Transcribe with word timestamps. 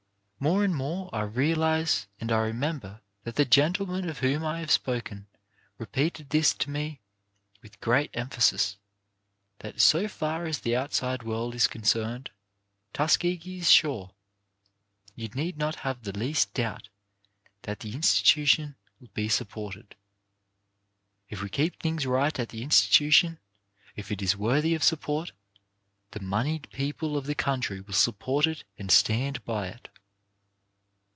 More 0.43 0.63
and 0.63 0.75
more 0.75 1.07
I 1.13 1.21
realize— 1.21 2.07
and 2.19 2.31
I 2.31 2.39
remember 2.39 3.01
that 3.25 3.35
the 3.35 3.45
gentleman 3.45 4.09
of 4.09 4.17
whom 4.21 4.43
I 4.43 4.59
have 4.61 4.71
spoken 4.71 5.27
repeated 5.77 6.31
this 6.31 6.51
to 6.55 6.71
me 6.71 6.99
with 7.61 7.79
great 7.79 8.09
emphasis— 8.15 8.77
that 9.59 9.79
so 9.79 10.07
far 10.07 10.45
as 10.47 10.61
the 10.61 10.75
outside 10.75 11.21
world 11.21 11.53
is 11.53 11.67
concerned, 11.67 12.31
Tuskegee 12.91 13.59
is 13.59 13.69
sure; 13.69 14.15
you 15.15 15.27
need 15.27 15.59
not 15.59 15.75
have 15.85 16.01
the 16.01 16.11
least 16.17 16.55
doubt 16.55 16.89
that 17.61 17.81
the 17.81 17.93
insti 17.93 18.47
tion 18.47 18.75
will 18.99 19.11
be 19.13 19.29
supported. 19.29 19.93
If 21.29 21.43
we 21.43 21.49
keep 21.49 21.79
things 21.79 22.07
right 22.07 22.39
at 22.39 22.49
the 22.49 22.63
institution, 22.63 23.37
if 23.95 24.11
it 24.11 24.23
is 24.23 24.35
worthy 24.35 24.73
of 24.73 24.83
support, 24.83 25.33
the 26.13 26.19
moneyed 26.19 26.67
people 26.71 27.15
of 27.15 27.27
the 27.27 27.35
country 27.35 27.79
will 27.79 27.93
support 27.93 28.47
it 28.47 28.63
and 28.79 28.89
stand 28.89 29.45
by 29.45 29.67
it. 29.67 29.87